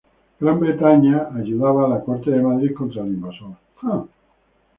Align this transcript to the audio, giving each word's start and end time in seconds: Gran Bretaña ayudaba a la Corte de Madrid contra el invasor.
Gran 0.39 0.57
Bretaña 0.59 1.27
ayudaba 1.37 1.85
a 1.85 1.89
la 1.89 2.01
Corte 2.01 2.31
de 2.31 2.41
Madrid 2.41 2.73
contra 2.75 3.03
el 3.03 3.09
invasor. 3.09 3.51